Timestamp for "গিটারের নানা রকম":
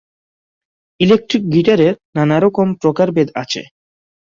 1.53-2.67